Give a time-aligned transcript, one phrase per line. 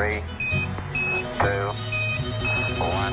[0.00, 0.22] Three,
[1.38, 1.68] two,
[2.80, 3.12] one.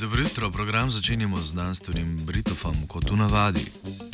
[0.00, 3.66] Dobro jutro, program začenjamo z znanstvenim Britofom, kot v navadi.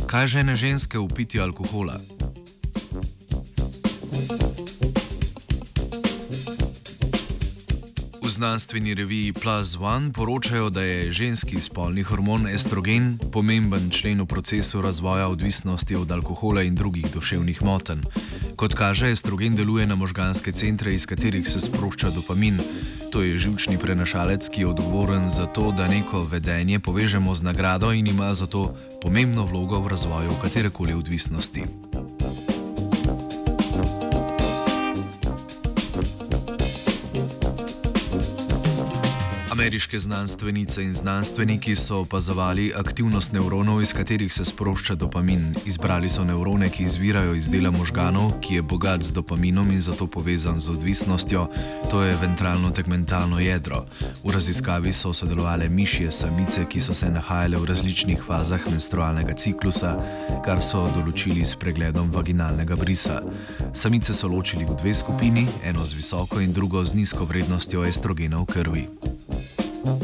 [0.06, 2.19] Kaj žene ženske v pitju alkohola?
[8.40, 14.80] Znanstveni reviji Plus One poročajo, da je ženski spolni hormon estrogen pomemben člen v procesu
[14.80, 18.00] razvoja odvisnosti od alkohola in drugih duševnih motenj.
[18.56, 22.56] Kot kaže, estrogen deluje na možganske centre, iz katerih se sprošča dopamin.
[23.12, 27.92] To je žilčni prenašalec, ki je odgovoren za to, da neko vedenje povežemo z nagrado
[27.92, 31.64] in ima zato pomembno vlogo v razvoju katerekoli odvisnosti.
[39.60, 45.54] Ameriške znanstvenice in znanstveniki so opazovali aktivnost nevronov, iz katerih se sprošča dopamin.
[45.66, 50.06] Izbrali so nevrone, ki izvirajo iz dela možganov, ki je bogat z dopaminom in zato
[50.06, 51.46] povezan z odvisnostjo,
[51.90, 53.84] to je ventralno-tegmentalno jedro.
[54.24, 59.92] V raziskavi so sodelovali mišje samice, ki so se nahajale v različnih fazah menstrualnega ciklusa,
[60.44, 63.20] kar so določili s pregledom vaginalnega brisa.
[63.74, 68.40] Samice so ločili v dve skupini, eno z visoko in drugo z nizko vrednostjo estrogena
[68.40, 68.88] v krvi.
[69.80, 69.96] Najprej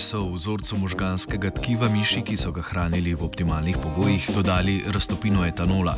[0.00, 5.44] so v vzorcu možganskega tkiva miši, ki so ga hranili v optimalnih pogojih, dodali raztopino
[5.44, 5.92] etanola.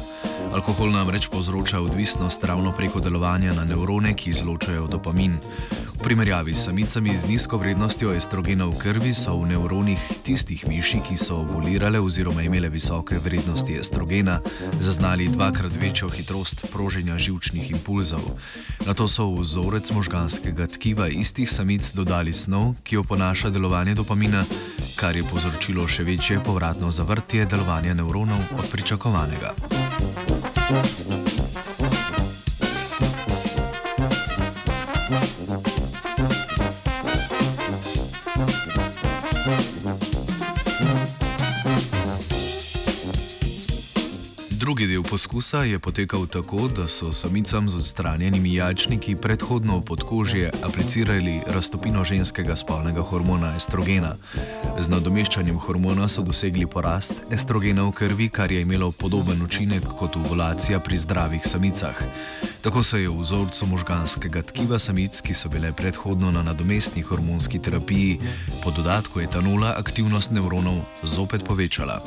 [0.51, 5.39] Alkohol namreč povzroča odvisnost ravno preko delovanja na nevrone, ki izločajo dopamin.
[5.95, 10.98] V primerjavi s samicami z nizko vrednostjo estrogena v krvi so v nevronih tistih miši,
[11.06, 14.41] ki so ovulirale oziroma imele visoke vrednosti estrogena,
[14.83, 18.27] zaznali dvakrat večjo hitrost proženja žilčnih impulzov.
[18.86, 24.42] Na to so v vzorec možganskega tkiva istih samic dodali snov, ki oponaša delovanje dopamina,
[24.98, 29.55] kar je povzročilo še večje povratno zavrtje delovanja nevronov od pričakovanega.
[39.44, 39.73] Bye.
[44.74, 50.51] Drugi del poskusa je potekal tako, da so samicam z odstranjenimi jajčniki predhodno v podkožje
[50.67, 54.17] aplicirali raztopino ženskega spolnega hormona estrogena.
[54.74, 60.17] Z nadomeščanjem hormona so dosegli porast estrogena v krvi, kar je imelo podoben učinek kot
[60.17, 62.02] ovulacija pri zdravih samicah.
[62.58, 67.62] Tako se je v vzorcu možganskega tkiva samic, ki so bile predhodno na nadomestni hormonski
[67.62, 68.18] terapiji,
[68.64, 72.02] po dodatku etanola aktivnost nevronov zopet povečala.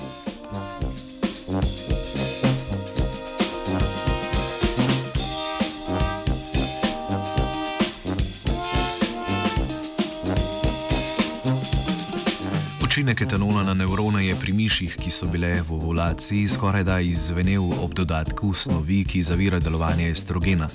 [12.98, 17.68] Učinek etanola na nevrone je pri miših, ki so bile v ovulaciji, skoraj da izvenel
[17.78, 20.66] ob dodatku snovi, ki zavira delovanje estrogena.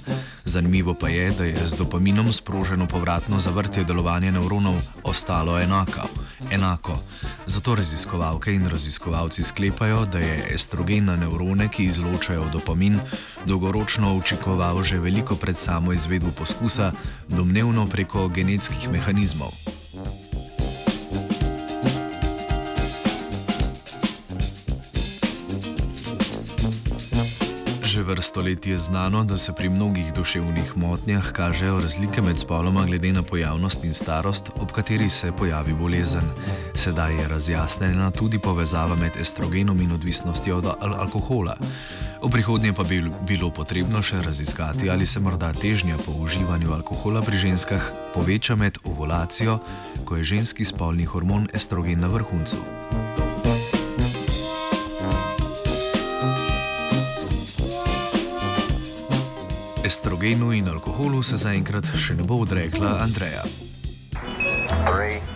[0.44, 6.06] Zanimivo pa je, da je z dopaminom sproženo povratno zavrtje delovanja nevronov ostalo enako.
[6.50, 6.98] enako.
[7.46, 13.00] Zato raziskovalke in raziskovalci sklepajo, da je estrogen na nevrone, ki izločajo dopamin,
[13.46, 16.92] dolgoročno učinkoval že veliko pred samo izvedbo poskusa,
[17.28, 19.81] domnevno preko genetskih mehanizmov.
[28.02, 32.82] Že vrsto let je znano, da se pri mnogih duševnih motnjah kažejo razlike med spoloma
[32.84, 36.26] glede na pojavnost in starost, ob kateri se pojavi bolezen.
[36.74, 41.54] Sedaj je razjasnjena tudi povezava med estrogenom in odvisnostjo od al alkohola.
[42.22, 47.22] V prihodnje pa bi bilo potrebno še raziskati, ali se morda težnja po uživanju alkohola
[47.22, 49.60] pri ženskah poveča med ovulacijo,
[50.04, 52.58] ko je ženski spolni hormon estrogen na vrhuncu.
[59.84, 63.42] Estrogenu in alkoholu se zaenkrat še ne bo odrekla Andreja.
[64.86, 65.31] Three.